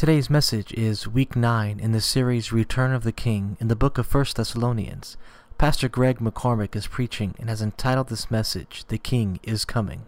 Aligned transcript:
Today's 0.00 0.30
message 0.30 0.72
is 0.72 1.06
week 1.06 1.36
9 1.36 1.78
in 1.78 1.92
the 1.92 2.00
series 2.00 2.52
Return 2.52 2.94
of 2.94 3.04
the 3.04 3.12
King 3.12 3.58
in 3.60 3.68
the 3.68 3.76
book 3.76 3.98
of 3.98 4.14
1 4.14 4.24
Thessalonians. 4.34 5.18
Pastor 5.58 5.90
Greg 5.90 6.20
McCormick 6.20 6.74
is 6.74 6.86
preaching 6.86 7.34
and 7.38 7.50
has 7.50 7.60
entitled 7.60 8.08
this 8.08 8.30
message, 8.30 8.86
The 8.88 8.96
King 8.96 9.40
is 9.42 9.66
Coming. 9.66 10.06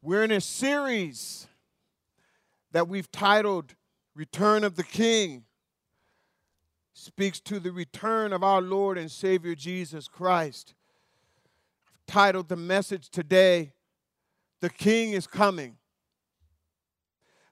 We're 0.00 0.22
in 0.22 0.30
a 0.30 0.40
series 0.40 1.48
that 2.70 2.86
we've 2.86 3.10
titled 3.10 3.74
Return 4.14 4.62
of 4.62 4.76
the 4.76 4.84
King. 4.84 5.42
Speaks 6.92 7.40
to 7.40 7.58
the 7.58 7.72
return 7.72 8.32
of 8.32 8.44
our 8.44 8.60
Lord 8.62 8.96
and 8.96 9.10
Savior 9.10 9.56
Jesus 9.56 10.06
Christ. 10.06 10.74
I've 11.92 12.06
titled 12.06 12.48
the 12.48 12.54
message 12.54 13.10
today, 13.10 13.72
The 14.60 14.70
King 14.70 15.14
is 15.14 15.26
Coming. 15.26 15.78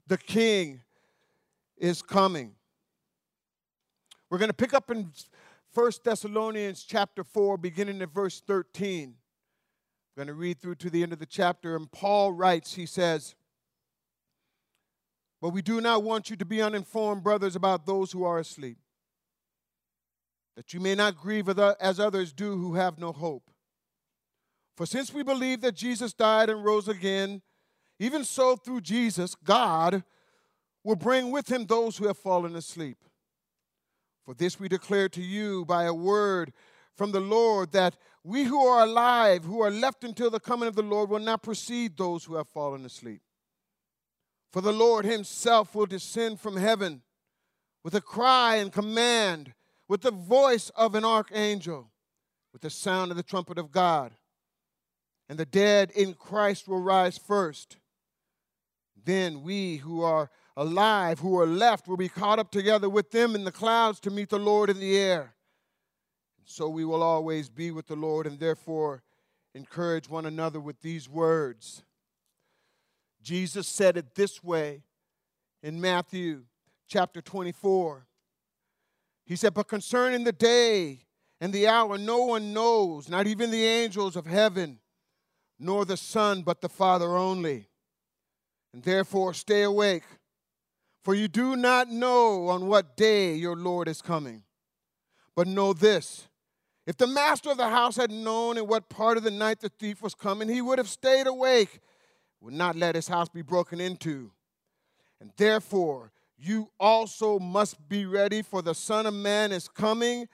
The 0.07 0.19
King 0.19 0.83
is 1.79 2.03
coming. 2.03 2.53
We're 4.31 4.39
going 4.39 4.51
to 4.51 4.55
pick 4.55 4.75
up 4.75 4.91
in 4.91 5.13
1 5.75 5.93
Thessalonians 6.05 6.83
chapter 6.83 7.23
4, 7.23 7.59
beginning 7.59 8.03
at 8.03 8.13
verse 8.13 8.41
13. 8.41 9.09
I'm 9.09 9.15
going 10.17 10.29
to 10.29 10.35
read 10.35 10.59
through 10.59 10.77
to 10.77 10.91
the 10.91 11.03
end 11.03 11.13
of 11.13 11.19
the 11.19 11.27
chapter, 11.27 11.77
and 11.77 11.91
Paul 11.93 12.33
writes, 12.33 12.75
he 12.75 12.87
says, 12.87 13.35
But 15.43 15.51
we 15.51 15.63
do 15.63 15.81
not 15.81 16.03
want 16.03 16.31
you 16.31 16.37
to 16.37 16.45
be 16.45 16.63
uninformed, 16.63 17.23
brothers, 17.23 17.55
about 17.55 17.85
those 17.87 18.13
who 18.13 18.25
are 18.25 18.39
asleep, 18.39 18.79
that 20.57 20.73
you 20.73 20.81
may 20.81 20.95
not 20.95 21.19
grieve 21.19 21.49
as 21.49 22.01
others 22.01 22.33
do 22.33 22.57
who 22.57 22.75
have 22.75 22.99
no 22.99 23.13
hope. 23.13 23.51
For 24.77 24.87
since 24.87 25.13
we 25.13 25.23
believe 25.23 25.61
that 25.61 25.75
Jesus 25.75 26.13
died 26.13 26.51
and 26.51 26.65
rose 26.65 26.89
again, 26.89 27.43
even 27.99 28.25
so 28.25 28.57
through 28.57 28.83
Jesus, 28.83 29.35
God 29.35 30.05
will 30.87 30.95
bring 30.95 31.33
with 31.33 31.51
him 31.51 31.67
those 31.67 31.97
who 31.97 32.07
have 32.07 32.17
fallen 32.17 32.55
asleep. 32.55 32.99
For 34.25 34.35
this 34.35 34.61
we 34.61 34.69
declare 34.69 35.09
to 35.09 35.21
you 35.21 35.65
by 35.65 35.83
a 35.83 35.93
word 35.93 36.53
from 36.95 37.11
the 37.11 37.21
Lord 37.21 37.73
that 37.73 37.97
we 38.23 38.45
who 38.45 38.65
are 38.65 38.85
alive, 38.85 39.43
who 39.43 39.61
are 39.63 39.71
left 39.71 40.05
until 40.05 40.31
the 40.31 40.39
coming 40.39 40.69
of 40.69 40.77
the 40.77 40.83
Lord, 40.83 41.11
will 41.11 41.19
not 41.19 41.43
precede 41.43 41.97
those 41.97 42.25
who 42.25 42.37
have 42.37 42.49
fallen 42.49 42.85
asleep. 42.85 43.21
For 44.53 44.61
the 44.61 44.73
Lord 44.73 45.05
himself 45.05 45.75
will 45.75 45.87
descend 45.87 46.39
from 46.39 46.57
heaven 46.57 47.03
with 47.83 47.97
a 47.97 48.01
cry 48.01 48.57
and 48.57 48.73
command, 48.73 49.55
with 49.89 50.03
the 50.03 50.13
voice 50.13 50.71
of 50.77 50.95
an 50.95 51.05
archangel, 51.05 51.91
with 52.53 52.63
the 52.63 52.71
sound 52.71 53.11
of 53.11 53.17
the 53.17 53.25
trumpet 53.25 53.59
of 53.59 53.73
God. 53.73 54.13
And 55.29 55.37
the 55.37 55.47
dead 55.47 55.91
in 55.97 56.15
Christ 56.15 56.69
will 56.69 56.81
rise 56.81 57.19
first. 57.19 57.77
Then 59.07 59.43
we 59.43 59.77
who 59.77 60.03
are 60.03 60.29
alive 60.57 61.21
who 61.21 61.39
are 61.39 61.47
left 61.47 61.87
will 61.87 61.97
be 61.97 62.09
caught 62.09 62.41
up 62.41 62.51
together 62.51 62.89
with 62.89 63.13
them 63.13 63.37
in 63.37 63.45
the 63.45 63.53
clouds 63.53 64.01
to 64.01 64.11
meet 64.11 64.31
the 64.31 64.39
Lord 64.39 64.69
in 64.69 64.81
the 64.81 64.99
air. 64.99 65.35
So 66.45 66.69
we 66.69 66.85
will 66.85 67.05
always 67.05 67.49
be 67.49 67.71
with 67.71 67.87
the 67.87 67.95
Lord 67.95 68.27
and 68.27 68.41
therefore 68.41 69.05
encourage 69.55 70.09
one 70.09 70.27
another 70.27 70.61
with 70.61 70.81
these 70.81 71.09
words. 71.09 71.85
Jesus 73.23 73.69
said 73.69 73.97
it 73.97 74.17
this 74.17 74.43
way 74.43 74.83
in 75.63 75.81
Matthew 75.81 76.43
chapter 76.89 77.23
24. 77.23 78.09
He 79.25 79.37
said, 79.37 79.55
But 79.55 79.69
concerning 79.69 80.25
the 80.25 80.33
day 80.33 81.03
and 81.41 81.53
the 81.53 81.69
hour, 81.69 81.97
no 81.97 82.25
one 82.25 82.53
knows, 82.53 83.09
not 83.09 83.29
even 83.29 83.53
the 83.53 83.65
angels 83.65 84.17
of 84.17 84.27
heaven, 84.27 84.81
nor 85.61 85.85
the 85.85 85.97
Son, 85.97 86.43
but 86.43 86.61
the 86.61 86.69
Father 86.69 87.17
only. 87.17 87.69
And 88.77 88.85
therefore, 88.85 89.33
stay 89.33 89.63
awake 89.63 90.03
for 91.03 91.15
you 91.15 91.29
do 91.29 91.57
not 91.57 91.89
know 91.89 92.49
on 92.49 92.67
what 92.67 92.95
day 92.95 93.35
your 93.35 93.57
Lord 93.57 93.89
is 93.89 94.03
coming. 94.03 94.43
But 95.35 95.49
know 95.49 95.73
this 95.73 96.29
if 96.87 96.99
the 96.99 97.07
master 97.07 97.51
of 97.51 97.57
the 97.57 97.71
house 97.71 97.97
had 97.97 98.11
known 98.11 98.59
in 98.59 98.67
what 98.67 98.91
part 98.91 99.17
of 99.17 99.23
the 99.23 99.31
night 99.31 99.61
the 99.61 99.71
thief 99.71 100.03
was 100.03 100.15
coming, 100.15 100.51
he 100.51 100.61
would 100.61 100.77
have 100.77 100.91
stayed 100.91 101.27
awake, 101.27 101.81
would 102.43 102.53
not 102.53 102.77
let 102.77 102.95
his 102.95 103.09
house 103.09 103.31
be 103.31 103.41
broken 103.41 103.81
into. 103.81 104.31
And 105.23 105.33
therefore, 105.39 106.13
you 106.37 106.69
also 106.79 107.39
must 107.39 107.89
be 107.89 108.05
ready, 108.05 108.43
for 108.43 108.61
the 108.61 108.75
Son 108.75 109.07
of 109.07 109.15
Man 109.15 109.53
is 109.53 109.69
coming 109.69 110.29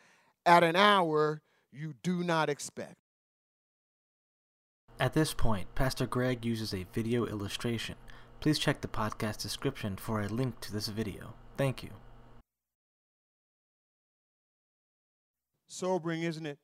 at 0.45 0.65
an 0.65 0.75
hour 0.75 1.43
you 1.71 1.95
do 2.03 2.25
not 2.25 2.49
expect. 2.49 2.97
At 4.99 5.15
this 5.15 5.33
point, 5.33 5.73
Pastor 5.77 6.07
Greg 6.07 6.45
uses 6.45 6.75
a 6.75 6.87
video 6.93 7.25
illustration 7.27 7.95
Please 8.43 8.59
check 8.59 8.81
the 8.81 8.89
podcast 8.89 9.41
description 9.41 9.95
for 9.95 10.21
a 10.21 10.27
link 10.27 10.59
to 10.63 10.73
this 10.73 10.89
video. 10.89 11.35
Thank 11.57 11.85
you. 11.85 11.91
Sobering, 15.69 16.25
isn't 16.25 16.45
it? 16.45 16.59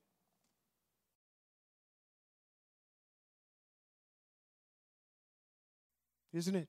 Isn't 6.33 6.57
it? 6.57 6.69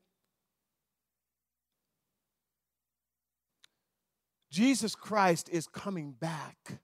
Jesus 4.51 4.93
Christ 4.93 5.49
is 5.51 5.65
coming 5.65 6.11
back. 6.11 6.81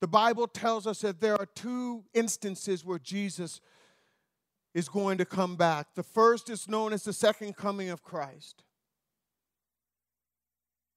The 0.00 0.08
Bible 0.08 0.46
tells 0.46 0.86
us 0.86 1.02
that 1.02 1.20
there 1.20 1.38
are 1.38 1.48
two 1.54 2.04
instances 2.14 2.82
where 2.82 2.98
Jesus 2.98 3.60
is 4.78 4.88
going 4.88 5.18
to 5.18 5.24
come 5.24 5.56
back. 5.56 5.88
The 5.96 6.04
first 6.04 6.48
is 6.48 6.68
known 6.68 6.92
as 6.92 7.02
the 7.02 7.12
second 7.12 7.56
coming 7.56 7.90
of 7.90 8.04
Christ. 8.04 8.62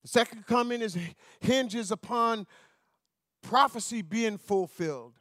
The 0.04 0.08
second 0.08 0.46
coming 0.46 0.84
is 0.84 0.96
hinges 1.40 1.90
upon 1.90 2.46
prophecy 3.42 4.04
being 4.04 4.38
fulfilled. 4.38 5.14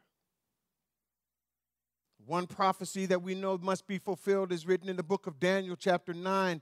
One 2.26 2.46
prophecy 2.46 3.06
that 3.06 3.22
we 3.22 3.34
know 3.34 3.56
must 3.56 3.86
be 3.86 3.96
fulfilled 3.96 4.52
is 4.52 4.66
written 4.66 4.90
in 4.90 4.96
the 4.96 5.02
book 5.02 5.26
of 5.26 5.40
Daniel, 5.40 5.74
chapter 5.74 6.12
9, 6.12 6.60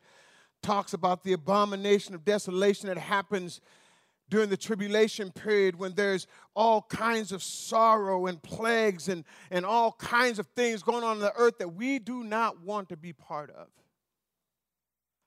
talks 0.63 0.93
about 0.93 1.25
the 1.25 1.33
abomination 1.33 2.15
of 2.15 2.25
desolation 2.25 2.89
that 2.89 2.97
happens 2.97 3.61
during 4.31 4.51
the 4.51 4.57
tribulation 4.57 5.31
period 5.31 5.77
when 5.77 5.95
there's 5.95 6.27
all 6.55 6.83
kinds 6.83 7.33
of 7.33 7.43
sorrow 7.43 8.27
and 8.27 8.43
plagues 8.43 9.09
and, 9.09 9.25
and 9.51 9.65
all 9.65 9.93
kinds 9.93 10.39
of 10.39 10.47
things 10.49 10.83
going 10.83 11.05
on 11.05 11.13
on 11.13 11.19
the 11.21 11.33
earth 11.37 11.59
that 11.59 11.75
we 11.75 11.99
do 11.99 12.25
not 12.25 12.63
want 12.63 12.89
to 12.91 12.97
be 12.97 13.13
part 13.13 13.51
of. 13.51 13.69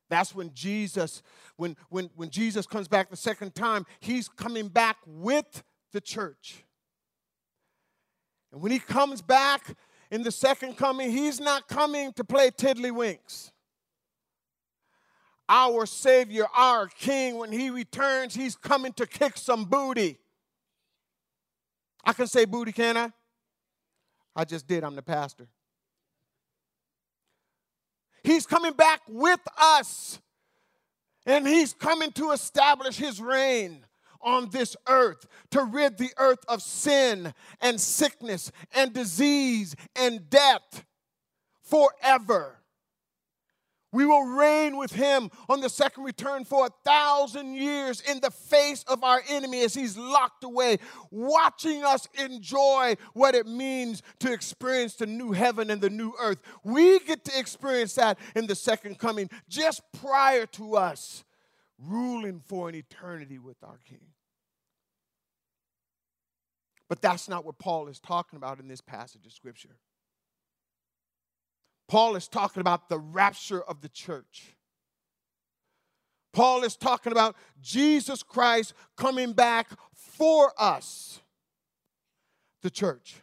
That's 0.09 0.35
when 0.35 0.53
Jesus, 0.53 1.23
when, 1.56 1.78
when, 1.90 2.09
when 2.16 2.29
Jesus 2.29 2.67
comes 2.67 2.88
back 2.88 3.09
the 3.09 3.16
second 3.16 3.56
time, 3.56 3.85
he's 4.01 4.28
coming 4.28 4.67
back 4.67 4.97
with 5.07 5.63
the 5.94 6.01
church. 6.01 6.66
And 8.51 8.61
when 8.61 8.72
he 8.72 8.79
comes 8.79 9.22
back 9.22 9.75
in 10.11 10.23
the 10.23 10.31
second 10.31 10.75
coming, 10.75 11.11
he's 11.11 11.40
not 11.40 11.69
coming 11.69 12.11
to 12.13 12.23
play 12.23 12.51
tiddlywinks 12.51 13.51
our 15.50 15.85
Savior, 15.85 16.46
our 16.56 16.88
King, 16.88 17.38
when 17.38 17.52
He 17.52 17.69
returns, 17.69 18.34
He's 18.34 18.56
coming 18.56 18.94
to 18.94 19.06
kick 19.06 19.38
some 19.38 19.66
booty. 19.66 20.18
I 22.03 22.13
can 22.13 22.28
say 22.28 22.46
booty, 22.46 22.72
can 22.72 22.97
I? 22.97 23.12
I 24.35 24.46
just 24.46 24.68
did, 24.68 24.84
I'm 24.84 24.96
the 24.96 25.02
pastor. 25.02 25.47
He's 28.24 28.46
coming 28.46 28.74
back 28.74 29.02
with 29.07 29.41
us, 29.59 30.19
and 31.25 31.47
He's 31.47 31.73
coming 31.73 32.12
to 32.13 32.31
establish 32.31 32.97
His 32.97 33.19
reign 33.19 33.85
on 34.22 34.50
this 34.50 34.75
earth 34.88 35.25
to 35.50 35.63
rid 35.63 35.97
the 35.97 36.12
earth 36.18 36.44
of 36.47 36.62
sin 36.62 37.34
and 37.59 37.81
sickness 37.81 38.52
and 38.73 38.94
disease 38.94 39.75
and 39.96 40.29
death 40.29 40.85
forever. 41.63 42.60
We 43.94 44.06
will 44.06 44.24
reign 44.24 44.78
with 44.78 44.93
him 44.93 45.29
on 45.49 45.59
the 45.59 45.70
second 45.70 46.03
return 46.03 46.46
for 46.46 46.67
a 46.67 46.70
thousand 46.85 47.55
years 47.55 47.99
in 48.02 48.22
the 48.22 48.32
face 48.32 48.84
of 48.88 49.03
our 49.03 49.22
enemy 49.29 49.64
as 49.64 49.73
he's 49.73 49.97
locked 49.97 50.46
away, 50.46 50.79
watching 51.09 51.84
us 51.84 52.08
enjoy 52.17 52.96
what 53.14 53.35
it 53.35 53.47
means 53.47 54.02
to 54.20 54.32
experience 54.32 54.96
the 54.96 55.08
new 55.08 55.34
heaven 55.34 55.70
and 55.70 55.82
the 55.82 55.90
new 55.90 56.14
earth. 56.22 56.38
We 56.64 56.99
get 56.99 57.26
to 57.26 57.38
experience 57.38 57.96
that 57.96 58.17
in 58.34 58.47
the 58.47 58.55
second 58.55 58.97
coming 58.97 59.29
just 59.49 59.82
prior 60.02 60.46
to 60.47 60.78
us 60.78 61.26
ruling 61.78 62.40
for 62.40 62.70
an 62.70 62.76
eternity 62.76 63.40
with 63.40 63.58
our 63.64 63.79
King. 63.85 64.08
But 66.87 67.02
that's 67.02 67.28
not 67.28 67.46
what 67.46 67.58
Paul 67.58 67.87
is 67.87 67.99
talking 67.99 68.37
about 68.37 68.59
in 68.59 68.67
this 68.67 68.82
passage 68.82 69.26
of 69.26 69.32
Scripture. 69.34 69.78
Paul 71.91 72.16
is 72.16 72.29
talking 72.29 72.61
about 72.61 72.88
the 72.88 72.97
rapture 72.97 73.61
of 73.61 73.82
the 73.82 73.90
church. 73.90 74.55
Paul 76.32 76.64
is 76.64 76.78
talking 76.78 77.11
about 77.11 77.35
Jesus 77.61 78.23
Christ 78.23 78.73
coming 78.96 79.34
back 79.34 79.67
for 79.93 80.53
us, 80.58 81.20
the 82.61 82.70
church. 82.70 83.16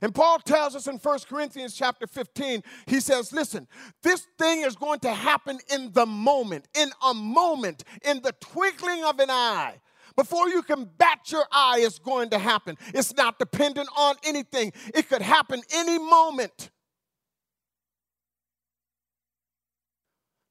And 0.00 0.14
Paul 0.14 0.38
tells 0.38 0.76
us 0.76 0.86
in 0.86 0.98
1 0.98 1.18
Corinthians 1.28 1.74
chapter 1.74 2.06
15, 2.06 2.62
he 2.86 3.00
says, 3.00 3.32
Listen, 3.32 3.66
this 4.04 4.28
thing 4.38 4.60
is 4.60 4.76
going 4.76 5.00
to 5.00 5.12
happen 5.12 5.58
in 5.74 5.90
the 5.94 6.06
moment, 6.06 6.68
in 6.78 6.90
a 7.04 7.12
moment, 7.12 7.82
in 8.04 8.22
the 8.22 8.30
twinkling 8.38 9.02
of 9.02 9.18
an 9.18 9.30
eye. 9.30 9.80
Before 10.16 10.48
you 10.48 10.62
can 10.62 10.88
bat 10.96 11.30
your 11.30 11.44
eye, 11.52 11.80
it's 11.82 11.98
going 11.98 12.30
to 12.30 12.38
happen. 12.38 12.78
It's 12.94 13.14
not 13.14 13.38
dependent 13.38 13.88
on 13.96 14.16
anything, 14.24 14.72
it 14.94 15.08
could 15.08 15.22
happen 15.22 15.62
any 15.72 15.98
moment. 15.98 16.70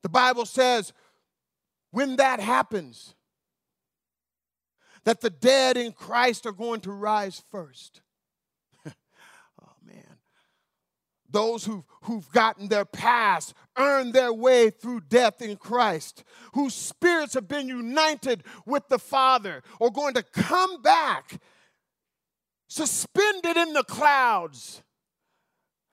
The 0.03 0.09
Bible 0.09 0.45
says, 0.45 0.93
when 1.89 2.17
that 2.17 2.39
happens, 2.39 3.15
that 5.03 5.21
the 5.21 5.31
dead 5.31 5.77
in 5.77 5.93
Christ 5.93 6.45
are 6.45 6.51
going 6.51 6.81
to 6.81 6.91
rise 6.91 7.41
first. 7.49 8.01
Those 11.35 11.65
who've, 11.65 11.83
who've 12.03 12.31
gotten 12.31 12.69
their 12.69 12.85
past, 12.85 13.53
earned 13.77 14.13
their 14.13 14.31
way 14.31 14.69
through 14.69 15.01
death 15.01 15.41
in 15.41 15.57
Christ, 15.57 16.23
whose 16.53 16.73
spirits 16.73 17.33
have 17.33 17.49
been 17.49 17.67
united 17.67 18.45
with 18.65 18.87
the 18.87 18.97
Father, 18.97 19.61
are 19.81 19.89
going 19.89 20.13
to 20.13 20.23
come 20.23 20.81
back 20.81 21.41
suspended 22.69 23.57
in 23.57 23.73
the 23.73 23.83
clouds. 23.83 24.81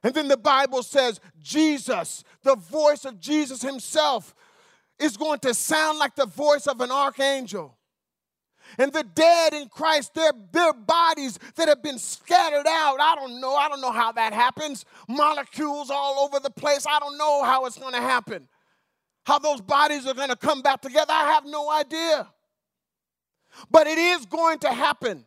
And 0.05 0.15
then 0.15 0.29
the 0.29 0.37
Bible 0.37 0.85
says, 0.85 1.19
Jesus, 1.41 2.23
the 2.45 2.55
voice 2.55 3.05
of 3.05 3.19
Jesus 3.19 3.63
himself, 3.63 4.37
is 5.01 5.17
going 5.17 5.41
to 5.41 5.55
sound 5.55 5.99
like 5.99 6.15
the 6.15 6.27
voice 6.27 6.69
of 6.69 6.81
an 6.81 6.93
archangel 6.93 7.77
and 8.79 8.93
the 8.93 9.03
dead 9.03 9.55
in 9.55 9.69
Christ, 9.69 10.15
their, 10.15 10.33
their 10.53 10.73
bodies 10.73 11.39
that 11.57 11.69
have 11.69 11.83
been 11.83 11.99
scattered 11.99 12.67
out. 12.67 12.99
I 13.01 13.15
don't 13.17 13.41
know. 13.41 13.55
I 13.55 13.69
don't 13.69 13.81
know 13.81 13.93
how 13.93 14.13
that 14.13 14.33
happens. 14.33 14.85
Molecules 15.09 15.91
all 15.91 16.21
over 16.25 16.41
the 16.41 16.51
place. 16.51 16.87
I 16.89 16.99
don't 16.99 17.19
know 17.19 17.45
how 17.45 17.67
it's 17.67 17.79
going 17.79 17.95
to 17.95 18.01
happen. 18.01 18.49
How 19.25 19.39
those 19.39 19.61
bodies 19.61 20.07
are 20.07 20.15
going 20.15 20.31
to 20.31 20.37
come 20.37 20.63
back 20.63 20.81
together. 20.81 21.13
I 21.13 21.33
have 21.33 21.45
no 21.47 21.71
idea. 21.71 22.29
But 23.71 23.87
it 23.87 23.99
is 23.99 24.27
going 24.27 24.59
to 24.61 24.73
happen. 24.73 25.27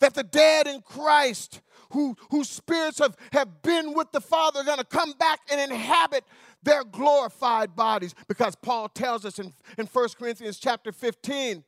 That 0.00 0.14
the 0.14 0.22
dead 0.22 0.66
in 0.66 0.82
Christ, 0.82 1.62
who, 1.92 2.16
whose 2.30 2.50
spirits 2.50 2.98
have, 2.98 3.16
have 3.32 3.62
been 3.62 3.94
with 3.94 4.12
the 4.12 4.20
Father, 4.20 4.60
are 4.60 4.64
going 4.64 4.78
to 4.78 4.84
come 4.84 5.12
back 5.12 5.40
and 5.50 5.60
inhabit 5.60 6.24
their 6.64 6.84
glorified 6.84 7.76
bodies 7.76 8.14
because 8.26 8.56
Paul 8.56 8.88
tells 8.88 9.24
us 9.24 9.38
in, 9.38 9.52
in 9.78 9.86
1 9.86 10.08
Corinthians 10.18 10.58
chapter 10.58 10.92
15 10.92 11.64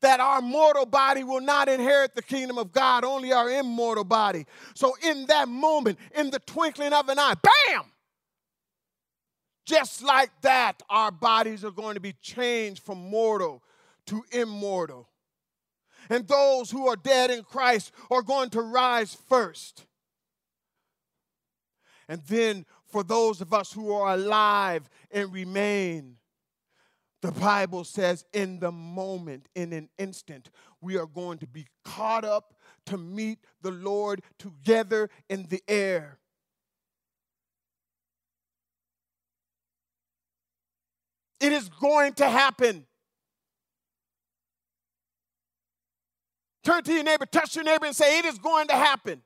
that 0.00 0.20
our 0.20 0.42
mortal 0.42 0.84
body 0.84 1.22
will 1.22 1.40
not 1.40 1.68
inherit 1.68 2.14
the 2.14 2.22
kingdom 2.22 2.58
of 2.58 2.72
God, 2.72 3.04
only 3.04 3.32
our 3.32 3.48
immortal 3.50 4.04
body. 4.04 4.46
So, 4.74 4.94
in 5.02 5.26
that 5.26 5.48
moment, 5.48 5.98
in 6.14 6.30
the 6.30 6.40
twinkling 6.40 6.92
of 6.92 7.08
an 7.08 7.18
eye, 7.18 7.34
bam! 7.40 7.84
Just 9.64 10.02
like 10.02 10.30
that, 10.42 10.82
our 10.90 11.12
bodies 11.12 11.64
are 11.64 11.70
going 11.70 11.94
to 11.94 12.00
be 12.00 12.14
changed 12.20 12.82
from 12.82 12.98
mortal 12.98 13.62
to 14.06 14.24
immortal. 14.32 15.08
And 16.10 16.26
those 16.26 16.70
who 16.70 16.88
are 16.88 16.96
dead 16.96 17.30
in 17.30 17.44
Christ 17.44 17.92
are 18.10 18.22
going 18.22 18.50
to 18.50 18.60
rise 18.60 19.14
first. 19.28 19.86
And 22.08 22.22
then 22.26 22.66
for 22.92 23.02
those 23.02 23.40
of 23.40 23.52
us 23.54 23.72
who 23.72 23.90
are 23.92 24.14
alive 24.14 24.88
and 25.10 25.32
remain. 25.32 26.16
The 27.22 27.32
Bible 27.32 27.84
says, 27.84 28.24
in 28.32 28.58
the 28.58 28.70
moment, 28.70 29.48
in 29.54 29.72
an 29.72 29.88
instant, 29.96 30.50
we 30.80 30.96
are 30.98 31.06
going 31.06 31.38
to 31.38 31.46
be 31.46 31.66
caught 31.84 32.24
up 32.24 32.54
to 32.86 32.98
meet 32.98 33.38
the 33.62 33.70
Lord 33.70 34.22
together 34.38 35.08
in 35.30 35.46
the 35.48 35.62
air. 35.66 36.18
It 41.40 41.52
is 41.52 41.68
going 41.68 42.14
to 42.14 42.28
happen. 42.28 42.86
Turn 46.64 46.82
to 46.84 46.92
your 46.92 47.02
neighbor, 47.02 47.26
touch 47.26 47.56
your 47.56 47.64
neighbor, 47.64 47.86
and 47.86 47.96
say, 47.96 48.18
It 48.18 48.24
is 48.24 48.38
going 48.38 48.68
to 48.68 48.74
happen. 48.74 49.22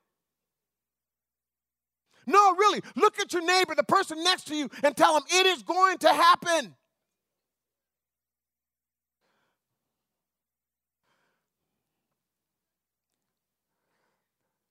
No, 2.27 2.55
really, 2.57 2.83
look 2.97 3.21
at 3.21 3.33
your 3.33 3.45
neighbor, 3.45 3.75
the 3.75 3.85
person 3.85 4.23
next 4.25 4.49
to 4.49 4.57
you, 4.57 4.69
and 4.83 4.97
tell 4.97 5.15
them 5.15 5.23
it 5.31 5.47
is 5.47 5.63
going 5.63 5.99
to 5.99 6.09
happen. 6.09 6.75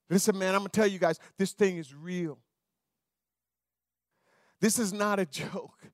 Listen, 0.09 0.37
man, 0.37 0.53
I'm 0.53 0.61
going 0.61 0.69
to 0.69 0.79
tell 0.79 0.87
you 0.87 0.99
guys 0.99 1.19
this 1.37 1.53
thing 1.53 1.77
is 1.77 1.93
real. 1.93 2.37
This 4.61 4.77
is 4.77 4.93
not 4.93 5.19
a 5.19 5.25
joke. 5.25 5.91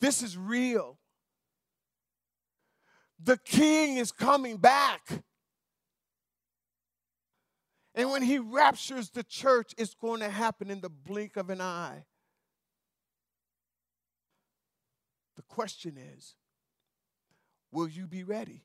This 0.00 0.22
is 0.22 0.36
real. 0.36 0.98
The 3.22 3.36
king 3.38 3.98
is 3.98 4.12
coming 4.12 4.56
back. 4.56 5.22
And 7.94 8.10
when 8.10 8.22
he 8.22 8.38
raptures 8.38 9.10
the 9.10 9.24
church, 9.24 9.74
it's 9.76 9.94
going 9.94 10.20
to 10.20 10.28
happen 10.28 10.70
in 10.70 10.80
the 10.80 10.88
blink 10.88 11.36
of 11.36 11.50
an 11.50 11.60
eye. 11.60 12.04
The 15.36 15.42
question 15.42 15.96
is 15.96 16.34
will 17.72 17.88
you 17.88 18.06
be 18.06 18.22
ready? 18.22 18.64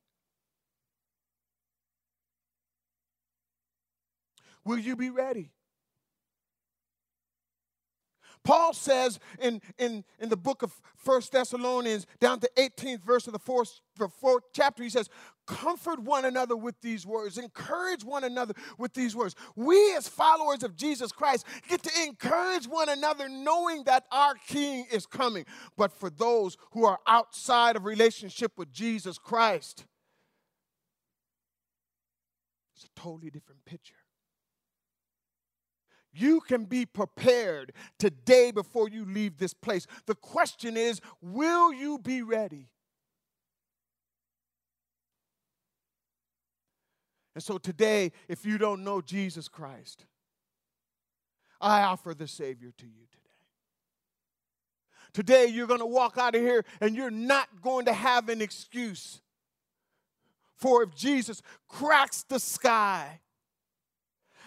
Will 4.63 4.79
you 4.79 4.95
be 4.95 5.09
ready? 5.09 5.51
Paul 8.45 8.73
says 8.73 9.19
in, 9.41 9.59
in, 9.79 10.05
in 10.19 10.29
the 10.29 10.37
book 10.37 10.61
of 10.61 10.71
First 10.95 11.31
Thessalonians, 11.31 12.05
down 12.19 12.39
to 12.39 12.49
18th 12.57 13.03
verse 13.03 13.27
of 13.27 13.33
the 13.33 13.39
fourth, 13.39 13.81
the 13.97 14.07
fourth 14.07 14.43
chapter, 14.53 14.83
he 14.83 14.89
says, 14.89 15.09
Comfort 15.47 15.99
one 15.99 16.25
another 16.25 16.55
with 16.55 16.79
these 16.81 17.05
words, 17.05 17.37
encourage 17.37 18.03
one 18.03 18.23
another 18.23 18.53
with 18.77 18.93
these 18.93 19.15
words. 19.15 19.35
We, 19.55 19.95
as 19.95 20.07
followers 20.07 20.63
of 20.63 20.75
Jesus 20.75 21.11
Christ, 21.11 21.45
get 21.67 21.83
to 21.83 21.91
encourage 22.03 22.67
one 22.67 22.89
another 22.89 23.27
knowing 23.27 23.83
that 23.85 24.05
our 24.11 24.35
King 24.47 24.85
is 24.91 25.05
coming. 25.05 25.45
But 25.75 25.91
for 25.91 26.09
those 26.09 26.55
who 26.71 26.85
are 26.85 26.99
outside 27.07 27.75
of 27.75 27.85
relationship 27.85 28.53
with 28.57 28.71
Jesus 28.71 29.17
Christ, 29.17 29.85
it's 32.75 32.85
a 32.85 32.99
totally 32.99 33.31
different 33.31 33.65
picture. 33.65 33.95
You 36.15 36.39
can 36.39 36.65
be 36.65 36.85
prepared 36.85 37.73
today 37.99 38.51
before 38.51 38.87
you 38.87 39.05
leave 39.05 39.37
this 39.37 39.53
place. 39.53 39.85
The 40.05 40.15
question 40.15 40.77
is 40.77 41.01
will 41.21 41.73
you 41.73 41.99
be 41.99 42.21
ready? 42.21 42.69
And 47.33 47.43
so 47.43 47.57
today, 47.57 48.13
if 48.29 48.45
you 48.45 48.57
don't 48.57 48.85
know 48.85 49.01
Jesus 49.01 49.49
Christ, 49.49 50.05
I 51.59 51.81
offer 51.81 52.13
the 52.13 52.27
Savior 52.27 52.71
to 52.77 52.85
you 52.85 53.07
today. 53.11 53.21
Today, 55.11 55.47
you're 55.47 55.67
going 55.67 55.79
to 55.81 55.85
walk 55.85 56.17
out 56.17 56.35
of 56.35 56.41
here 56.41 56.63
and 56.79 56.95
you're 56.95 57.11
not 57.11 57.61
going 57.61 57.85
to 57.85 57.93
have 57.93 58.29
an 58.29 58.41
excuse. 58.41 59.21
For 60.55 60.83
if 60.83 60.95
Jesus 60.95 61.41
cracks 61.67 62.23
the 62.23 62.39
sky 62.39 63.19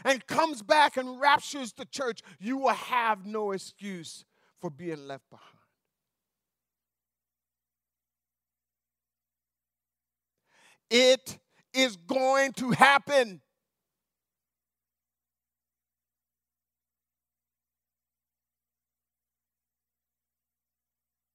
and 0.05 0.27
comes 0.27 0.63
back 0.63 0.97
and 0.97 1.21
raptures 1.21 1.73
the 1.73 1.85
church, 1.85 2.21
you 2.39 2.59
will 2.59 2.69
have 2.69 3.27
no 3.27 3.53
excuse 3.53 4.25
for 4.61 4.71
being 4.71 5.07
left 5.07 5.29
behind. 5.31 5.45
It 10.91 11.39
is 11.75 11.97
going 11.97 12.53
to 12.55 12.71
happen. 12.71 13.41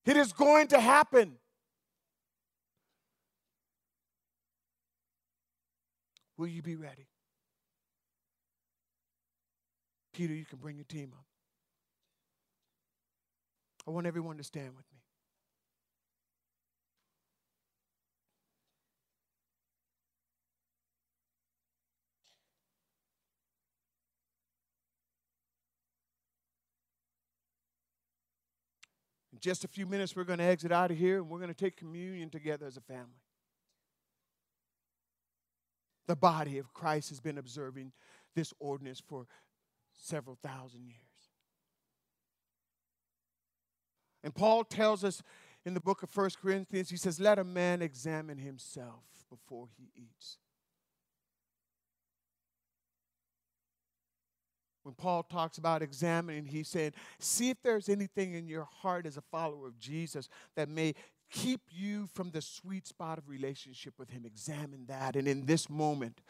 It 0.06 0.18
is 0.18 0.34
going 0.34 0.68
to 0.68 0.80
happen. 0.80 1.38
Will 6.36 6.48
you 6.48 6.62
be 6.62 6.76
ready? 6.76 7.08
Peter, 10.14 10.34
you 10.34 10.46
can 10.46 10.60
bring 10.60 10.76
your 10.78 10.86
team 10.86 11.12
up. 11.14 11.26
I 13.88 13.92
want 13.92 14.08
everyone 14.08 14.38
to 14.38 14.44
stand 14.44 14.70
with 14.78 14.86
me. 14.92 15.00
In 29.34 29.40
just 29.40 29.66
a 29.66 29.68
few 29.68 29.88
minutes, 29.88 30.16
we're 30.16 30.24
going 30.24 30.40
to 30.40 30.46
exit 30.46 30.72
out 30.72 30.92
of 30.92 30.98
here 30.98 31.18
and 31.18 31.28
we're 31.28 31.40
going 31.40 31.50
to 31.50 31.56
take 31.56 31.76
communion 31.76 32.30
together 32.30 32.68
as 32.68 32.78
a 32.78 32.82
family. 32.82 33.24
The 36.06 36.16
body 36.16 36.60
of 36.60 36.74
Christ 36.74 37.10
has 37.10 37.20
been 37.20 37.38
observing 37.38 37.92
this 38.36 38.54
ordinance 38.60 39.02
for 39.06 39.26
several 40.04 40.38
thousand 40.44 40.86
years. 40.86 40.98
And 44.24 44.34
Paul 44.34 44.64
tells 44.64 45.04
us 45.04 45.22
in 45.66 45.74
the 45.74 45.80
book 45.80 46.04
of 46.04 46.10
First 46.10 46.42
Corinthians, 46.42 46.90
he 46.90 46.98
says, 46.98 47.20
Let 47.20 47.40
a 47.40 47.44
man 47.44 47.82
examine 47.82 48.38
himself 48.38 49.04
before 49.30 49.68
he 49.78 49.90
eats. 49.96 50.38
When 54.84 54.96
Paul 54.96 55.24
talks 55.24 55.58
about 55.58 55.82
examining, 55.82 56.46
he 56.46 56.64
said, 56.64 56.94
See 57.20 57.50
if 57.50 57.58
there's 57.64 57.88
anything 57.88 58.34
in 58.34 58.48
your 58.48 58.68
heart 58.82 59.06
as 59.06 59.18
a 59.18 59.22
follower 59.22 59.68
of 59.68 59.80
Jesus 59.80 60.28
that 60.56 60.68
may 60.68 60.96
keep 61.32 61.62
you 61.70 62.08
from 62.14 62.32
the 62.32 62.42
sweet 62.42 62.88
spot 62.88 63.18
of 63.18 63.30
relationship 63.30 63.94
with 63.98 64.10
him. 64.10 64.26
Examine 64.26 64.86
that. 64.88 65.16
And 65.16 65.28
in 65.28 65.46
this 65.46 65.70
moment, 65.70 66.22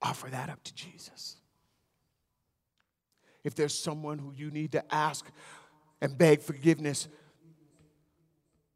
offer 0.00 0.28
that 0.30 0.48
up 0.48 0.62
to 0.64 0.74
Jesus. 0.74 1.36
If 3.44 3.54
there's 3.54 3.78
someone 3.78 4.18
who 4.18 4.32
you 4.36 4.50
need 4.50 4.72
to 4.72 4.94
ask 4.94 5.26
and 6.00 6.16
beg 6.16 6.42
forgiveness, 6.42 7.08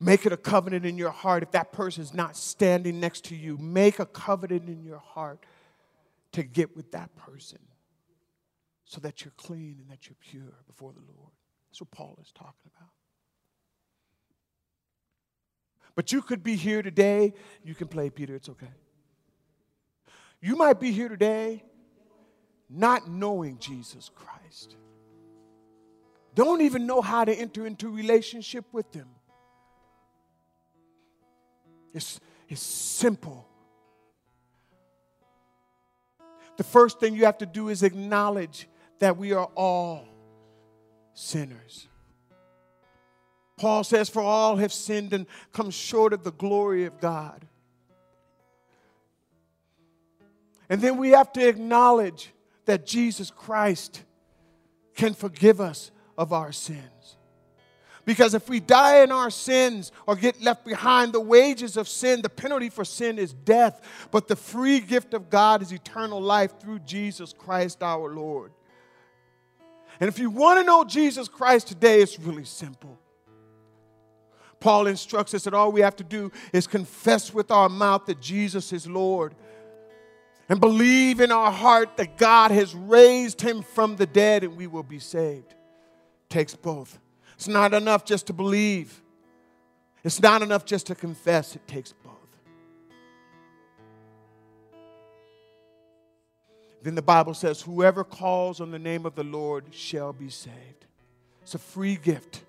make 0.00 0.26
it 0.26 0.33
a 0.33 0.37
covenant 0.37 0.87
in 0.87 0.97
your 0.97 1.11
heart. 1.11 1.42
If 1.42 1.52
that 1.52 1.73
person 1.73 2.02
is 2.02 2.14
not 2.14 2.37
standing 2.37 3.00
next 3.00 3.25
to 3.26 3.37
you, 3.37 3.59
make 3.59 3.99
a 3.99 4.07
covenant 4.07 4.69
in 4.69 4.83
your 4.83 4.99
heart 4.99 5.45
to 6.33 6.42
get 6.42 6.76
with 6.76 6.92
that 6.92 7.14
person 7.16 7.59
so 8.85 9.00
that 9.00 9.25
you're 9.25 9.33
clean 9.37 9.78
and 9.81 9.90
that 9.90 10.07
you're 10.07 10.16
pure 10.21 10.54
before 10.66 10.92
the 10.92 11.00
Lord. 11.00 11.33
That's 11.71 11.81
what 11.81 11.90
Paul 11.90 12.19
is 12.21 12.33
talking 12.33 12.71
about. 12.76 12.90
But 15.95 16.12
you 16.12 16.23
could 16.23 16.42
be 16.42 16.57
here 16.57 16.83
today. 16.83 17.35
You 17.64 17.75
can 17.75 17.88
play, 17.88 18.11
Peter, 18.11 18.35
it's 18.35 18.49
okay. 18.49 18.73
You 20.40 20.57
might 20.57 20.81
be 20.81 20.90
here 20.90 21.09
today 21.09 21.62
not 22.73 23.09
knowing 23.09 23.59
Jesus 23.59 24.11
Christ. 24.14 24.76
Don't 26.35 26.62
even 26.62 26.87
know 26.87 27.02
how 27.02 27.25
to 27.25 27.33
enter 27.33 27.67
into 27.67 27.91
relationship 27.91 28.64
with 28.73 28.93
Him. 28.95 29.09
It's, 31.93 32.19
it's 32.49 32.62
simple. 32.62 33.47
The 36.57 36.64
first 36.64 37.00
thing 37.00 37.14
you 37.14 37.26
have 37.26 37.38
to 37.38 37.47
do 37.47 37.69
is 37.69 37.83
acknowledge 37.83 38.69
that 38.99 39.17
we 39.17 39.33
are 39.33 39.47
all 39.55 40.07
sinners. 41.12 41.88
Paul 43.59 43.85
says, 43.85 44.09
For 44.09 44.23
all 44.23 44.57
have 44.57 44.73
sinned 44.73 45.12
and 45.12 45.26
come 45.52 45.71
short 45.71 46.12
of 46.12 46.25
the 46.25 46.33
glory 46.33 46.85
of 46.85 47.00
God. 47.00 47.47
And 50.69 50.81
then 50.81 50.97
we 50.97 51.11
have 51.11 51.33
to 51.35 51.47
acknowledge 51.47 52.33
that 52.66 52.87
Jesus 52.87 53.31
Christ 53.31 54.02
can 54.95 55.14
forgive 55.14 55.61
us 55.61 55.90
of 56.16 56.33
our 56.33 56.52
sins. 56.52 57.16
Because 58.04 58.35
if 58.35 58.49
we 58.49 58.59
die 58.59 59.02
in 59.02 59.12
our 59.12 59.31
sins 59.31 59.92
or 60.07 60.16
get 60.16 60.42
left 60.42 60.64
behind, 60.64 61.12
the 61.12 61.21
wages 61.21 61.76
of 61.76 61.87
sin, 61.87 62.21
the 62.21 62.28
penalty 62.28 62.69
for 62.69 62.85
sin 62.85 63.19
is 63.19 63.33
death. 63.33 64.09
But 64.11 64.26
the 64.26 64.35
free 64.35 64.81
gift 64.81 65.14
of 65.14 65.31
God 65.31 65.62
is 65.62 65.71
eternal 65.71 66.21
life 66.21 66.59
through 66.59 66.81
Jesus 66.81 67.33
Christ 67.33 67.83
our 67.83 68.12
Lord. 68.12 68.52
And 70.00 70.09
if 70.09 70.19
you 70.19 70.31
want 70.31 70.59
to 70.59 70.64
know 70.64 70.83
Jesus 70.85 71.28
Christ 71.28 71.69
today, 71.69 72.00
it's 72.00 72.19
really 72.19 72.45
simple. 72.45 72.99
Paul 74.59 74.88
instructs 74.88 75.35
us 75.35 75.45
that 75.45 75.54
all 75.54 75.71
we 75.71 75.81
have 75.81 75.97
to 75.97 76.04
do 76.04 76.33
is 76.52 76.66
confess 76.66 77.33
with 77.33 77.50
our 77.50 77.69
mouth 77.69 78.07
that 78.07 78.21
Jesus 78.21 78.73
is 78.73 78.87
Lord 78.87 79.35
and 80.52 80.61
believe 80.61 81.23
in 81.23 81.32
our 81.32 81.50
heart 81.50 81.97
that 81.97 82.18
God 82.18 82.50
has 82.50 82.75
raised 82.75 83.40
him 83.40 83.62
from 83.62 83.97
the 83.97 84.04
dead 84.04 84.44
and 84.44 84.54
we 84.54 84.66
will 84.66 84.82
be 84.82 84.99
saved. 84.99 85.54
takes 86.28 86.54
both. 86.54 86.99
It's 87.37 87.49
not 87.49 87.73
enough 87.73 88.04
just 88.04 88.26
to 88.26 88.35
believe. 88.35 89.00
It's 90.04 90.21
not 90.21 90.42
enough 90.42 90.66
just 90.66 90.88
to 90.88 90.94
confess. 90.94 91.56
It 91.56 91.66
takes 91.66 91.94
both. 91.94 92.12
Then 96.82 96.97
the 96.97 97.00
Bible 97.00 97.32
says, 97.32 97.62
Whoever 97.62 98.04
calls 98.04 98.61
on 98.61 98.71
the 98.71 98.78
name 98.78 99.06
of 99.06 99.14
the 99.14 99.25
Lord 99.25 99.64
shall 99.71 100.12
be 100.12 100.28
saved. 100.28 100.85
It's 101.40 101.54
a 101.54 101.59
free 101.59 101.97
gift. 101.97 102.42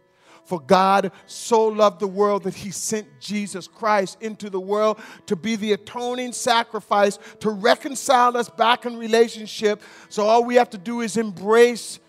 For 0.45 0.59
God 0.59 1.12
so 1.25 1.67
loved 1.67 2.00
the 2.00 2.07
world 2.07 2.43
that 2.43 2.53
he 2.53 2.71
sent 2.71 3.07
Jesus 3.19 3.67
Christ 3.67 4.17
into 4.21 4.50
the 4.50 4.59
world 4.59 5.00
to 5.27 5.35
be 5.35 5.55
the 5.55 5.71
atoning 5.71 6.33
sacrifice 6.33 7.17
to 7.39 7.50
reconcile 7.50 8.35
us 8.35 8.50
back 8.50 8.85
in 8.85 8.97
relationship. 8.97 9.81
So 10.09 10.25
all 10.25 10.43
we 10.43 10.55
have 10.55 10.69
to 10.71 10.77
do 10.77 11.01
is 11.01 11.15
embrace 11.15 12.00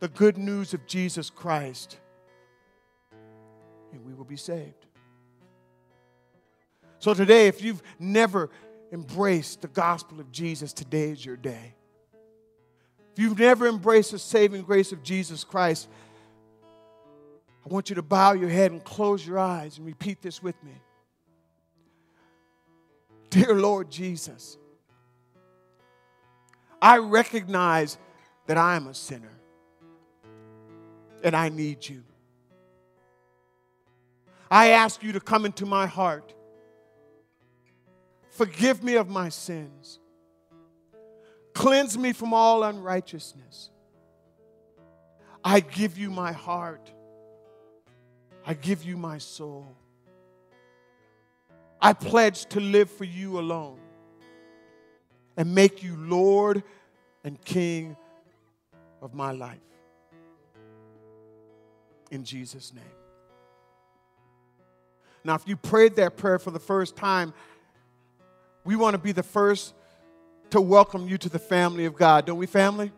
the 0.00 0.08
good 0.08 0.36
news 0.36 0.74
of 0.74 0.86
Jesus 0.86 1.30
Christ, 1.30 1.98
and 3.92 4.04
we 4.04 4.12
will 4.12 4.24
be 4.24 4.36
saved. 4.36 4.86
So 6.98 7.14
today, 7.14 7.46
if 7.46 7.62
you've 7.62 7.82
never 7.98 8.50
embraced 8.92 9.62
the 9.62 9.68
gospel 9.68 10.20
of 10.20 10.32
Jesus, 10.32 10.72
today 10.72 11.10
is 11.10 11.24
your 11.24 11.36
day. 11.36 11.74
If 13.12 13.22
you've 13.22 13.38
never 13.38 13.66
embraced 13.66 14.10
the 14.10 14.18
saving 14.18 14.62
grace 14.62 14.92
of 14.92 15.02
Jesus 15.02 15.44
Christ, 15.44 15.88
I 17.66 17.68
want 17.68 17.88
you 17.88 17.96
to 17.96 18.02
bow 18.02 18.32
your 18.32 18.48
head 18.48 18.70
and 18.70 18.82
close 18.84 19.26
your 19.26 19.38
eyes 19.40 19.76
and 19.76 19.86
repeat 19.86 20.22
this 20.22 20.40
with 20.40 20.54
me. 20.62 20.80
Dear 23.28 23.54
Lord 23.54 23.90
Jesus, 23.90 24.56
I 26.80 26.98
recognize 26.98 27.98
that 28.46 28.56
I 28.56 28.76
am 28.76 28.86
a 28.86 28.94
sinner 28.94 29.32
and 31.24 31.34
I 31.34 31.48
need 31.48 31.86
you. 31.88 32.04
I 34.48 34.68
ask 34.70 35.02
you 35.02 35.12
to 35.12 35.20
come 35.20 35.44
into 35.44 35.66
my 35.66 35.86
heart 35.86 36.32
Forgive 38.36 38.84
me 38.84 38.96
of 38.96 39.08
my 39.08 39.30
sins. 39.30 39.98
Cleanse 41.54 41.96
me 41.96 42.12
from 42.12 42.34
all 42.34 42.64
unrighteousness. 42.64 43.70
I 45.42 45.60
give 45.60 45.96
you 45.96 46.10
my 46.10 46.32
heart. 46.32 46.92
I 48.46 48.54
give 48.54 48.84
you 48.84 48.96
my 48.96 49.18
soul. 49.18 49.66
I 51.80 51.92
pledge 51.92 52.46
to 52.46 52.60
live 52.60 52.88
for 52.90 53.04
you 53.04 53.40
alone 53.40 53.78
and 55.36 55.54
make 55.54 55.82
you 55.82 55.96
Lord 55.96 56.62
and 57.24 57.42
King 57.44 57.96
of 59.02 59.14
my 59.14 59.32
life. 59.32 59.58
In 62.12 62.24
Jesus' 62.24 62.72
name. 62.72 62.84
Now, 65.24 65.34
if 65.34 65.46
you 65.46 65.56
prayed 65.56 65.96
that 65.96 66.16
prayer 66.16 66.38
for 66.38 66.52
the 66.52 66.60
first 66.60 66.94
time, 66.94 67.34
we 68.64 68.76
want 68.76 68.94
to 68.94 68.98
be 68.98 69.10
the 69.10 69.24
first 69.24 69.74
to 70.50 70.60
welcome 70.60 71.08
you 71.08 71.18
to 71.18 71.28
the 71.28 71.40
family 71.40 71.84
of 71.84 71.96
God, 71.96 72.26
don't 72.26 72.38
we, 72.38 72.46
family? 72.46 72.92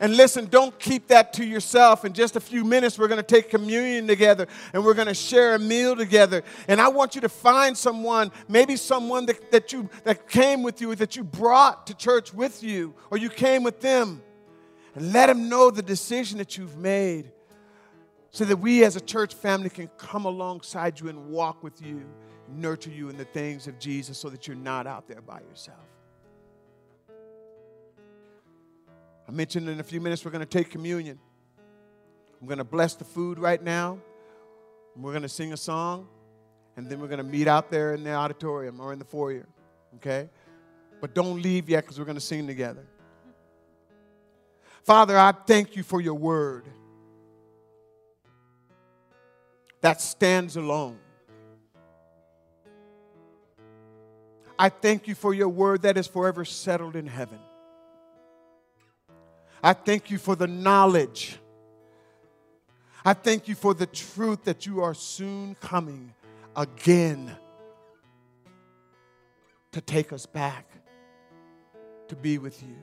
And 0.00 0.16
listen, 0.16 0.46
don't 0.46 0.78
keep 0.78 1.08
that 1.08 1.32
to 1.34 1.44
yourself. 1.44 2.04
In 2.04 2.12
just 2.12 2.36
a 2.36 2.40
few 2.40 2.64
minutes, 2.64 2.98
we're 2.98 3.08
going 3.08 3.22
to 3.22 3.26
take 3.26 3.50
communion 3.50 4.06
together 4.06 4.46
and 4.72 4.84
we're 4.84 4.94
going 4.94 5.08
to 5.08 5.14
share 5.14 5.54
a 5.54 5.58
meal 5.58 5.96
together. 5.96 6.42
And 6.68 6.80
I 6.80 6.88
want 6.88 7.14
you 7.14 7.20
to 7.22 7.28
find 7.28 7.76
someone, 7.76 8.30
maybe 8.48 8.76
someone 8.76 9.26
that, 9.26 9.50
that, 9.50 9.72
you, 9.72 9.88
that 10.04 10.28
came 10.28 10.62
with 10.62 10.80
you, 10.80 10.94
that 10.94 11.16
you 11.16 11.24
brought 11.24 11.86
to 11.88 11.94
church 11.94 12.32
with 12.32 12.62
you, 12.62 12.94
or 13.10 13.18
you 13.18 13.28
came 13.28 13.62
with 13.62 13.80
them, 13.80 14.22
and 14.94 15.12
let 15.12 15.26
them 15.26 15.48
know 15.48 15.70
the 15.70 15.82
decision 15.82 16.38
that 16.38 16.56
you've 16.56 16.76
made 16.76 17.32
so 18.30 18.44
that 18.44 18.56
we 18.56 18.84
as 18.84 18.94
a 18.94 19.00
church 19.00 19.34
family 19.34 19.70
can 19.70 19.88
come 19.96 20.24
alongside 20.24 21.00
you 21.00 21.08
and 21.08 21.28
walk 21.28 21.62
with 21.62 21.80
you, 21.82 22.04
nurture 22.48 22.90
you 22.90 23.08
in 23.08 23.16
the 23.16 23.24
things 23.24 23.66
of 23.66 23.78
Jesus 23.78 24.18
so 24.18 24.28
that 24.28 24.46
you're 24.46 24.56
not 24.56 24.86
out 24.86 25.08
there 25.08 25.22
by 25.22 25.40
yourself. 25.40 25.78
I 29.28 29.30
mentioned 29.30 29.68
in 29.68 29.78
a 29.78 29.84
few 29.84 30.00
minutes 30.00 30.24
we're 30.24 30.30
going 30.30 30.40
to 30.40 30.46
take 30.46 30.70
communion. 30.70 31.18
I'm 32.40 32.46
going 32.46 32.58
to 32.58 32.64
bless 32.64 32.94
the 32.94 33.04
food 33.04 33.38
right 33.38 33.62
now. 33.62 33.98
We're 34.96 35.12
going 35.12 35.22
to 35.22 35.28
sing 35.28 35.52
a 35.52 35.56
song, 35.56 36.08
and 36.76 36.88
then 36.88 36.98
we're 36.98 37.08
going 37.08 37.18
to 37.18 37.24
meet 37.24 37.46
out 37.46 37.70
there 37.70 37.94
in 37.94 38.02
the 38.02 38.14
auditorium 38.14 38.80
or 38.80 38.92
in 38.92 38.98
the 38.98 39.04
foyer, 39.04 39.46
okay? 39.96 40.28
But 41.00 41.14
don't 41.14 41.40
leave 41.40 41.68
yet 41.68 41.84
because 41.84 41.98
we're 41.98 42.04
going 42.04 42.16
to 42.16 42.20
sing 42.20 42.46
together. 42.46 42.84
Father, 44.82 45.16
I 45.16 45.32
thank 45.32 45.76
you 45.76 45.82
for 45.82 46.00
your 46.00 46.14
word 46.14 46.66
that 49.82 50.00
stands 50.00 50.56
alone. 50.56 50.98
I 54.58 54.70
thank 54.70 55.06
you 55.06 55.14
for 55.14 55.32
your 55.32 55.48
word 55.48 55.82
that 55.82 55.96
is 55.96 56.08
forever 56.08 56.44
settled 56.44 56.96
in 56.96 57.06
heaven. 57.06 57.38
I 59.62 59.72
thank 59.72 60.10
you 60.10 60.18
for 60.18 60.36
the 60.36 60.46
knowledge. 60.46 61.38
I 63.04 63.14
thank 63.14 63.48
you 63.48 63.54
for 63.54 63.74
the 63.74 63.86
truth 63.86 64.44
that 64.44 64.66
you 64.66 64.82
are 64.82 64.94
soon 64.94 65.54
coming 65.56 66.14
again 66.56 67.36
to 69.72 69.80
take 69.80 70.12
us 70.12 70.26
back 70.26 70.66
to 72.08 72.16
be 72.16 72.38
with 72.38 72.62
you. 72.62 72.76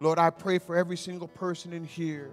Lord, 0.00 0.18
I 0.18 0.30
pray 0.30 0.58
for 0.58 0.76
every 0.76 0.96
single 0.96 1.28
person 1.28 1.72
in 1.72 1.84
here. 1.84 2.30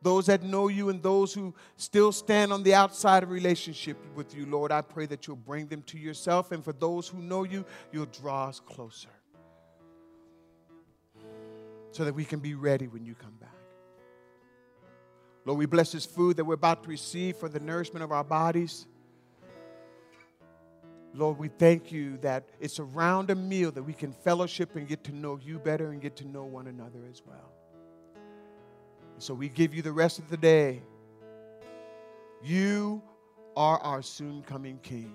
Those 0.00 0.26
that 0.26 0.42
know 0.42 0.68
you 0.68 0.90
and 0.90 1.02
those 1.02 1.34
who 1.34 1.54
still 1.76 2.12
stand 2.12 2.52
on 2.52 2.62
the 2.62 2.74
outside 2.74 3.24
of 3.24 3.30
relationship 3.30 3.96
with 4.14 4.34
you, 4.34 4.46
Lord, 4.46 4.70
I 4.70 4.80
pray 4.80 5.06
that 5.06 5.26
you'll 5.26 5.36
bring 5.36 5.66
them 5.66 5.82
to 5.82 5.98
yourself. 5.98 6.52
And 6.52 6.64
for 6.64 6.72
those 6.72 7.08
who 7.08 7.18
know 7.18 7.42
you, 7.42 7.64
you'll 7.90 8.06
draw 8.06 8.48
us 8.48 8.60
closer 8.60 9.08
so 11.90 12.04
that 12.04 12.14
we 12.14 12.24
can 12.24 12.38
be 12.38 12.54
ready 12.54 12.86
when 12.86 13.04
you 13.04 13.14
come 13.14 13.34
back. 13.40 13.48
Lord, 15.44 15.58
we 15.58 15.66
bless 15.66 15.92
this 15.92 16.04
food 16.04 16.36
that 16.36 16.44
we're 16.44 16.54
about 16.54 16.84
to 16.84 16.90
receive 16.90 17.36
for 17.36 17.48
the 17.48 17.58
nourishment 17.58 18.04
of 18.04 18.12
our 18.12 18.22
bodies. 18.22 18.86
Lord, 21.14 21.38
we 21.38 21.48
thank 21.48 21.90
you 21.90 22.18
that 22.18 22.48
it's 22.60 22.78
around 22.78 23.30
a 23.30 23.34
meal 23.34 23.72
that 23.72 23.82
we 23.82 23.94
can 23.94 24.12
fellowship 24.12 24.76
and 24.76 24.86
get 24.86 25.02
to 25.04 25.12
know 25.12 25.40
you 25.42 25.58
better 25.58 25.90
and 25.90 26.00
get 26.00 26.16
to 26.16 26.28
know 26.28 26.44
one 26.44 26.68
another 26.68 27.00
as 27.10 27.22
well. 27.26 27.57
So 29.18 29.34
we 29.34 29.48
give 29.48 29.74
you 29.74 29.82
the 29.82 29.92
rest 29.92 30.18
of 30.18 30.28
the 30.28 30.36
day. 30.36 30.82
You 32.42 33.02
are 33.56 33.78
our 33.80 34.02
soon 34.02 34.42
coming 34.42 34.78
King. 34.82 35.14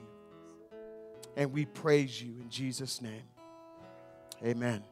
And 1.36 1.52
we 1.52 1.66
praise 1.66 2.22
you 2.22 2.34
in 2.40 2.50
Jesus' 2.50 3.02
name. 3.02 3.24
Amen. 4.44 4.84